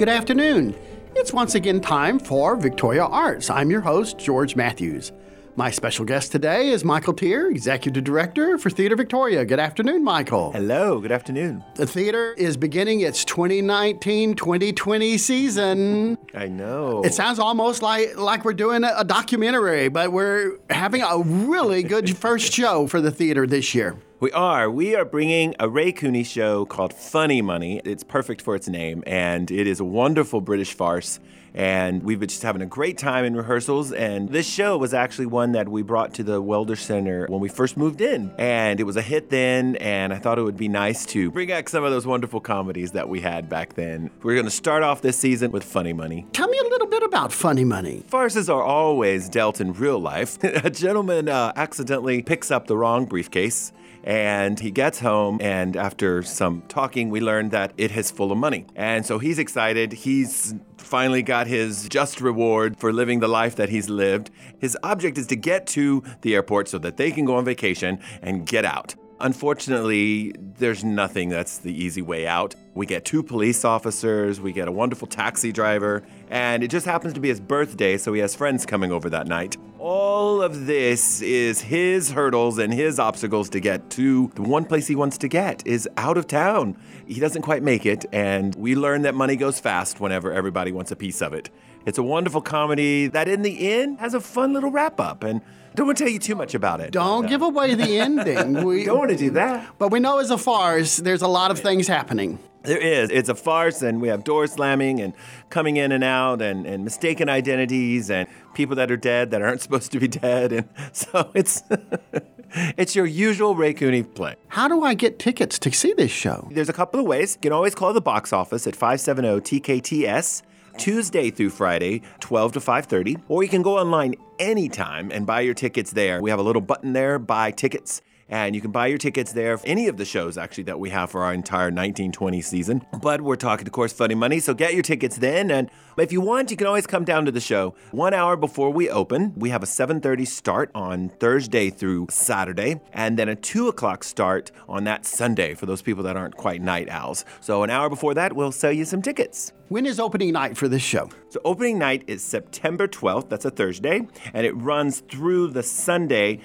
Good 0.00 0.08
afternoon. 0.08 0.74
It's 1.14 1.32
once 1.32 1.54
again 1.54 1.80
time 1.80 2.18
for 2.18 2.56
Victoria 2.56 3.04
Arts. 3.04 3.50
I'm 3.50 3.70
your 3.70 3.82
host, 3.82 4.18
George 4.18 4.56
Matthews. 4.56 5.12
My 5.56 5.70
special 5.70 6.04
guest 6.04 6.32
today 6.32 6.70
is 6.70 6.84
Michael 6.84 7.12
Tier, 7.12 7.50
Executive 7.50 8.02
Director 8.02 8.56
for 8.56 8.70
Theatre 8.70 8.96
Victoria. 8.96 9.44
Good 9.44 9.58
afternoon, 9.58 10.02
Michael. 10.02 10.52
Hello, 10.52 11.00
good 11.00 11.12
afternoon. 11.12 11.62
The 11.74 11.86
theatre 11.86 12.32
is 12.32 12.56
beginning 12.56 13.00
its 13.00 13.24
2019 13.26 14.36
2020 14.36 15.18
season. 15.18 16.16
I 16.34 16.46
know. 16.46 17.02
It 17.04 17.12
sounds 17.12 17.38
almost 17.38 17.82
like, 17.82 18.16
like 18.16 18.44
we're 18.44 18.54
doing 18.54 18.84
a 18.84 19.04
documentary, 19.04 19.88
but 19.88 20.12
we're 20.12 20.56
having 20.70 21.02
a 21.02 21.18
really 21.18 21.82
good 21.82 22.16
first 22.16 22.52
show 22.52 22.86
for 22.86 23.00
the 23.00 23.10
theatre 23.10 23.46
this 23.46 23.74
year. 23.74 23.96
We 24.20 24.30
are. 24.32 24.70
We 24.70 24.94
are 24.94 25.06
bringing 25.06 25.54
a 25.58 25.66
Ray 25.66 25.92
Cooney 25.92 26.24
show 26.24 26.66
called 26.66 26.92
Funny 26.92 27.40
Money. 27.40 27.80
It's 27.86 28.04
perfect 28.04 28.42
for 28.42 28.54
its 28.54 28.68
name, 28.68 29.02
and 29.06 29.50
it 29.50 29.66
is 29.66 29.80
a 29.80 29.84
wonderful 29.84 30.42
British 30.42 30.74
farce. 30.74 31.20
And 31.54 32.02
we've 32.02 32.20
been 32.20 32.28
just 32.28 32.42
having 32.42 32.60
a 32.60 32.66
great 32.66 32.98
time 32.98 33.24
in 33.24 33.34
rehearsals. 33.34 33.92
And 33.92 34.28
this 34.28 34.46
show 34.46 34.76
was 34.76 34.92
actually 34.92 35.24
one 35.24 35.52
that 35.52 35.70
we 35.70 35.80
brought 35.80 36.12
to 36.14 36.22
the 36.22 36.38
Welder 36.42 36.76
Center 36.76 37.26
when 37.28 37.40
we 37.40 37.48
first 37.48 37.78
moved 37.78 38.02
in. 38.02 38.30
And 38.36 38.78
it 38.78 38.82
was 38.82 38.96
a 38.96 39.02
hit 39.02 39.30
then, 39.30 39.76
and 39.76 40.12
I 40.12 40.18
thought 40.18 40.38
it 40.38 40.42
would 40.42 40.58
be 40.58 40.68
nice 40.68 41.06
to 41.06 41.30
bring 41.30 41.48
back 41.48 41.70
some 41.70 41.82
of 41.82 41.90
those 41.90 42.06
wonderful 42.06 42.40
comedies 42.40 42.92
that 42.92 43.08
we 43.08 43.22
had 43.22 43.48
back 43.48 43.72
then. 43.72 44.10
We're 44.22 44.34
going 44.34 44.44
to 44.44 44.50
start 44.50 44.82
off 44.82 45.00
this 45.00 45.18
season 45.18 45.50
with 45.50 45.64
Funny 45.64 45.94
Money. 45.94 46.26
Tell 46.34 46.46
me 46.46 46.58
a 46.58 46.68
little 46.68 46.88
bit 46.88 47.02
about 47.02 47.32
Funny 47.32 47.64
Money. 47.64 48.04
Farces 48.06 48.50
are 48.50 48.62
always 48.62 49.30
dealt 49.30 49.62
in 49.62 49.72
real 49.72 49.98
life. 49.98 50.36
a 50.44 50.68
gentleman 50.68 51.30
uh, 51.30 51.54
accidentally 51.56 52.20
picks 52.20 52.50
up 52.50 52.66
the 52.66 52.76
wrong 52.76 53.06
briefcase 53.06 53.72
and 54.04 54.58
he 54.58 54.70
gets 54.70 55.00
home, 55.00 55.38
and 55.40 55.76
after 55.76 56.22
some 56.22 56.62
talking, 56.68 57.10
we 57.10 57.20
learn 57.20 57.50
that 57.50 57.72
it 57.76 57.96
is 57.96 58.10
full 58.10 58.32
of 58.32 58.38
money. 58.38 58.66
And 58.74 59.04
so 59.04 59.18
he's 59.18 59.38
excited. 59.38 59.92
He's 59.92 60.54
finally 60.78 61.22
got 61.22 61.46
his 61.46 61.88
just 61.88 62.20
reward 62.20 62.76
for 62.78 62.92
living 62.92 63.20
the 63.20 63.28
life 63.28 63.56
that 63.56 63.68
he's 63.68 63.88
lived. 63.88 64.30
His 64.58 64.76
object 64.82 65.18
is 65.18 65.26
to 65.28 65.36
get 65.36 65.66
to 65.68 66.02
the 66.22 66.34
airport 66.34 66.68
so 66.68 66.78
that 66.78 66.96
they 66.96 67.10
can 67.10 67.24
go 67.24 67.36
on 67.36 67.44
vacation 67.44 68.00
and 68.22 68.46
get 68.46 68.64
out. 68.64 68.94
Unfortunately, 69.20 70.32
there's 70.60 70.84
nothing 70.84 71.30
that's 71.30 71.58
the 71.58 71.72
easy 71.72 72.02
way 72.02 72.26
out. 72.26 72.54
We 72.74 72.86
get 72.86 73.04
two 73.04 73.22
police 73.22 73.64
officers, 73.64 74.40
we 74.40 74.52
get 74.52 74.68
a 74.68 74.72
wonderful 74.72 75.08
taxi 75.08 75.50
driver, 75.50 76.04
and 76.28 76.62
it 76.62 76.68
just 76.68 76.86
happens 76.86 77.14
to 77.14 77.20
be 77.20 77.28
his 77.28 77.40
birthday, 77.40 77.96
so 77.96 78.12
he 78.12 78.20
has 78.20 78.36
friends 78.36 78.64
coming 78.64 78.92
over 78.92 79.10
that 79.10 79.26
night. 79.26 79.56
All 79.78 80.40
of 80.42 80.66
this 80.66 81.20
is 81.22 81.60
his 81.62 82.12
hurdles 82.12 82.58
and 82.58 82.72
his 82.72 83.00
obstacles 83.00 83.48
to 83.50 83.60
get 83.60 83.90
to 83.90 84.30
the 84.36 84.42
one 84.42 84.64
place 84.64 84.86
he 84.86 84.94
wants 84.94 85.18
to 85.18 85.28
get 85.28 85.66
is 85.66 85.88
out 85.96 86.16
of 86.16 86.28
town. 86.28 86.76
He 87.06 87.18
doesn't 87.18 87.42
quite 87.42 87.62
make 87.62 87.86
it, 87.86 88.04
and 88.12 88.54
we 88.54 88.76
learn 88.76 89.02
that 89.02 89.14
money 89.14 89.36
goes 89.36 89.58
fast 89.58 89.98
whenever 89.98 90.32
everybody 90.32 90.70
wants 90.70 90.92
a 90.92 90.96
piece 90.96 91.20
of 91.22 91.32
it. 91.32 91.50
It's 91.86 91.98
a 91.98 92.02
wonderful 92.02 92.42
comedy 92.42 93.06
that 93.08 93.26
in 93.26 93.42
the 93.42 93.72
end 93.72 93.98
has 94.00 94.12
a 94.14 94.20
fun 94.20 94.52
little 94.52 94.70
wrap 94.70 95.00
up 95.00 95.24
and 95.24 95.40
don't 95.74 95.86
want 95.86 95.98
to 95.98 96.04
tell 96.04 96.12
you 96.12 96.18
too 96.18 96.34
much 96.34 96.54
about 96.54 96.80
it. 96.80 96.90
Don't 96.90 97.26
uh, 97.26 97.28
give 97.28 97.42
away 97.42 97.74
the 97.74 97.98
ending. 98.00 98.64
We 98.64 98.84
don't 98.84 98.98
want 98.98 99.10
to 99.10 99.16
do 99.16 99.30
that. 99.30 99.78
But 99.78 99.90
we 99.90 100.00
know 100.00 100.18
as 100.18 100.30
a 100.30 100.38
farce, 100.50 100.96
there's 100.96 101.22
a 101.22 101.28
lot 101.28 101.52
of 101.52 101.60
things 101.60 101.86
happening. 101.86 102.38
There 102.62 102.78
is. 102.78 103.08
It's 103.10 103.28
a 103.28 103.34
farce, 103.36 103.82
and 103.82 104.00
we 104.00 104.08
have 104.08 104.24
doors 104.24 104.52
slamming 104.52 105.00
and 105.00 105.14
coming 105.48 105.76
in 105.76 105.92
and 105.92 106.02
out, 106.02 106.42
and, 106.42 106.66
and 106.66 106.84
mistaken 106.84 107.28
identities, 107.28 108.10
and 108.10 108.28
people 108.52 108.74
that 108.76 108.90
are 108.90 108.96
dead 108.96 109.30
that 109.30 109.42
aren't 109.42 109.60
supposed 109.66 109.92
to 109.92 110.00
be 110.00 110.08
dead, 110.08 110.52
and 110.52 110.68
so 110.92 111.30
it's 111.34 111.62
it's 112.76 112.96
your 112.96 113.06
usual 113.06 113.54
Ray 113.54 113.74
Cooney 113.74 114.02
play. 114.02 114.34
How 114.48 114.66
do 114.66 114.82
I 114.82 114.94
get 114.94 115.20
tickets 115.20 115.58
to 115.60 115.72
see 115.72 115.92
this 115.92 116.10
show? 116.10 116.48
There's 116.50 116.68
a 116.68 116.74
couple 116.74 116.98
of 116.98 117.06
ways. 117.06 117.36
You 117.36 117.42
can 117.42 117.52
always 117.52 117.76
call 117.76 117.92
the 117.92 118.00
box 118.00 118.32
office 118.32 118.66
at 118.66 118.74
570 118.74 119.60
TKTS. 119.60 120.42
Tuesday 120.78 121.30
through 121.30 121.50
Friday, 121.50 122.00
12 122.20 122.52
to 122.52 122.60
5:30, 122.60 123.16
or 123.28 123.42
you 123.42 123.48
can 123.48 123.62
go 123.62 123.78
online 123.78 124.14
anytime 124.38 125.10
and 125.10 125.26
buy 125.26 125.40
your 125.40 125.52
tickets 125.54 125.90
there. 125.92 126.22
We 126.22 126.30
have 126.30 126.38
a 126.38 126.42
little 126.42 126.62
button 126.62 126.92
there, 126.92 127.18
buy 127.18 127.50
tickets. 127.50 128.02
And 128.30 128.54
you 128.54 128.60
can 128.60 128.70
buy 128.70 128.86
your 128.86 128.96
tickets 128.96 129.32
there 129.32 129.58
for 129.58 129.66
any 129.66 129.88
of 129.88 129.96
the 129.96 130.04
shows 130.04 130.38
actually 130.38 130.64
that 130.64 130.78
we 130.78 130.90
have 130.90 131.10
for 131.10 131.24
our 131.24 131.34
entire 131.34 131.66
1920 131.66 132.40
season. 132.40 132.86
But 133.02 133.20
we're 133.20 133.34
talking, 133.34 133.66
of 133.66 133.72
course, 133.72 133.92
Funny 133.92 134.14
Money, 134.14 134.38
so 134.38 134.54
get 134.54 134.72
your 134.72 134.84
tickets 134.84 135.16
then. 135.16 135.50
And 135.50 135.68
if 135.98 136.12
you 136.12 136.20
want, 136.20 136.50
you 136.50 136.56
can 136.56 136.68
always 136.68 136.86
come 136.86 137.04
down 137.04 137.24
to 137.26 137.32
the 137.32 137.40
show 137.40 137.74
one 137.90 138.14
hour 138.14 138.36
before 138.36 138.70
we 138.70 138.88
open. 138.88 139.34
We 139.36 139.50
have 139.50 139.64
a 139.64 139.66
7:30 139.66 140.24
start 140.24 140.70
on 140.74 141.08
Thursday 141.08 141.70
through 141.70 142.06
Saturday, 142.10 142.80
and 142.92 143.18
then 143.18 143.28
a 143.28 143.34
two 143.34 143.66
o'clock 143.66 144.04
start 144.04 144.52
on 144.68 144.84
that 144.84 145.04
Sunday 145.04 145.54
for 145.54 145.66
those 145.66 145.82
people 145.82 146.04
that 146.04 146.16
aren't 146.16 146.36
quite 146.36 146.62
night 146.62 146.88
owls. 146.88 147.24
So 147.40 147.64
an 147.64 147.70
hour 147.70 147.88
before 147.88 148.14
that, 148.14 148.34
we'll 148.34 148.52
sell 148.52 148.72
you 148.72 148.84
some 148.84 149.02
tickets. 149.02 149.52
When 149.68 149.86
is 149.86 149.98
opening 149.98 150.32
night 150.32 150.56
for 150.56 150.68
this 150.68 150.82
show? 150.82 151.10
So 151.30 151.40
opening 151.44 151.78
night 151.78 152.04
is 152.06 152.22
September 152.22 152.86
12th. 152.86 153.28
That's 153.28 153.44
a 153.44 153.50
Thursday, 153.50 154.06
and 154.32 154.46
it 154.46 154.56
runs 154.56 155.00
through 155.00 155.48
the 155.48 155.62
Sunday, 155.64 156.40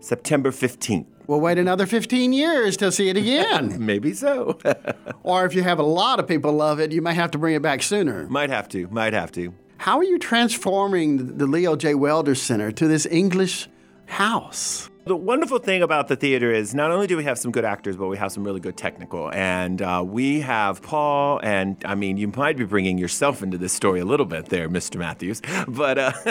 September 0.00 0.50
15th. 0.50 1.06
We'll 1.30 1.40
wait 1.40 1.58
another 1.58 1.86
15 1.86 2.32
years 2.32 2.76
to 2.78 2.90
see 2.90 3.08
it 3.08 3.16
again. 3.16 3.76
Maybe 3.86 4.14
so. 4.14 4.58
or 5.22 5.46
if 5.46 5.54
you 5.54 5.62
have 5.62 5.78
a 5.78 5.84
lot 5.84 6.18
of 6.18 6.26
people 6.26 6.52
love 6.52 6.80
it, 6.80 6.90
you 6.90 7.00
may 7.02 7.14
have 7.14 7.30
to 7.30 7.38
bring 7.38 7.54
it 7.54 7.62
back 7.62 7.84
sooner. 7.84 8.26
might 8.26 8.50
have 8.50 8.68
to. 8.70 8.88
Might 8.88 9.12
have 9.12 9.30
to. 9.32 9.54
How 9.78 9.98
are 9.98 10.02
you 10.02 10.18
transforming 10.18 11.38
the 11.38 11.46
Leo 11.46 11.76
J. 11.76 11.94
Welder 11.94 12.34
Center 12.34 12.72
to 12.72 12.88
this 12.88 13.06
English 13.06 13.68
house? 14.06 14.89
The 15.06 15.16
wonderful 15.16 15.58
thing 15.58 15.82
about 15.82 16.08
the 16.08 16.14
theater 16.14 16.52
is 16.52 16.74
not 16.74 16.90
only 16.90 17.06
do 17.06 17.16
we 17.16 17.24
have 17.24 17.38
some 17.38 17.50
good 17.50 17.64
actors, 17.64 17.96
but 17.96 18.08
we 18.08 18.18
have 18.18 18.30
some 18.32 18.44
really 18.44 18.60
good 18.60 18.76
technical. 18.76 19.32
And 19.32 19.80
uh, 19.80 20.04
we 20.06 20.40
have 20.40 20.82
Paul, 20.82 21.40
and 21.42 21.82
I 21.86 21.94
mean, 21.94 22.18
you 22.18 22.28
might 22.28 22.58
be 22.58 22.64
bringing 22.64 22.98
yourself 22.98 23.42
into 23.42 23.56
this 23.56 23.72
story 23.72 24.00
a 24.00 24.04
little 24.04 24.26
bit 24.26 24.50
there, 24.50 24.68
Mr. 24.68 24.96
Matthews. 24.96 25.40
But 25.68 25.98
uh, 25.98 26.10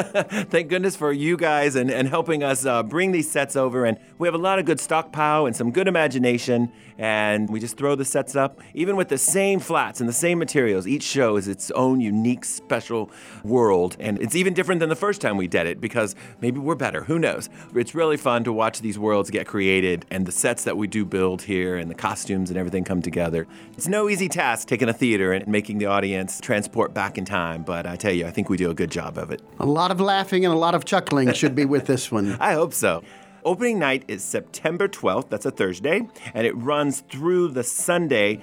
thank 0.49 0.69
goodness 0.69 0.95
for 0.95 1.11
you 1.11 1.37
guys 1.37 1.75
and, 1.75 1.89
and 1.89 2.07
helping 2.07 2.43
us 2.43 2.65
uh, 2.65 2.83
bring 2.83 3.11
these 3.11 3.29
sets 3.29 3.55
over. 3.55 3.85
And 3.85 3.97
we 4.17 4.27
have 4.27 4.35
a 4.35 4.39
lot 4.39 4.59
of 4.59 4.65
good 4.65 4.79
stockpile 4.79 5.45
and 5.45 5.55
some 5.55 5.71
good 5.71 5.87
imagination. 5.87 6.71
And 6.97 7.49
we 7.49 7.59
just 7.59 7.77
throw 7.77 7.95
the 7.95 8.05
sets 8.05 8.35
up, 8.35 8.59
even 8.73 8.95
with 8.97 9.07
the 9.07 9.17
same 9.17 9.59
flats 9.59 9.99
and 10.01 10.09
the 10.09 10.13
same 10.13 10.37
materials. 10.37 10.85
Each 10.85 11.03
show 11.03 11.37
is 11.37 11.47
its 11.47 11.71
own 11.71 12.01
unique, 12.01 12.43
special 12.43 13.09
world. 13.43 13.95
And 13.99 14.21
it's 14.21 14.35
even 14.35 14.53
different 14.53 14.79
than 14.79 14.89
the 14.89 14.95
first 14.95 15.21
time 15.21 15.37
we 15.37 15.47
did 15.47 15.65
it 15.65 15.79
because 15.79 16.15
maybe 16.41 16.59
we're 16.59 16.75
better. 16.75 17.05
Who 17.05 17.17
knows? 17.17 17.49
It's 17.73 17.95
really 17.95 18.17
fun 18.17 18.43
to 18.43 18.58
watch 18.59 18.81
these 18.81 18.99
worlds 18.99 19.29
get 19.29 19.47
created 19.47 20.05
and 20.11 20.25
the 20.25 20.33
sets 20.33 20.65
that 20.65 20.75
we 20.75 20.85
do 20.85 21.05
build 21.05 21.41
here 21.41 21.77
and 21.77 21.89
the 21.89 21.95
costumes 21.95 22.49
and 22.49 22.59
everything 22.59 22.83
come 22.83 23.01
together. 23.01 23.47
It's 23.77 23.87
no 23.87 24.09
easy 24.09 24.27
task 24.27 24.67
taking 24.67 24.89
a 24.89 24.93
theater 24.93 25.31
and 25.31 25.47
making 25.47 25.77
the 25.77 25.85
audience 25.85 26.41
transport 26.41 26.93
back 26.93 27.17
in 27.17 27.23
time, 27.23 27.63
but 27.63 27.87
I 27.87 27.95
tell 27.95 28.11
you, 28.11 28.27
I 28.27 28.31
think 28.31 28.49
we 28.49 28.57
do 28.57 28.69
a 28.69 28.73
good 28.73 28.91
job 28.91 29.17
of 29.17 29.31
it. 29.31 29.41
A 29.61 29.65
lot 29.65 29.91
of 29.91 30.01
laughing 30.01 30.43
and 30.43 30.53
a 30.53 30.57
lot 30.57 30.75
of 30.75 30.83
chuckling 30.83 31.31
should 31.31 31.55
be 31.55 31.63
with 31.63 31.85
this 31.85 32.11
one. 32.11 32.33
I 32.41 32.51
hope 32.51 32.73
so. 32.73 33.01
Opening 33.45 33.79
night 33.79 34.03
is 34.09 34.25
September 34.25 34.89
12th, 34.89 35.29
that's 35.29 35.45
a 35.45 35.51
Thursday, 35.51 36.05
and 36.33 36.45
it 36.45 36.51
runs 36.57 36.99
through 37.09 37.47
the 37.47 37.63
Sunday, 37.63 38.41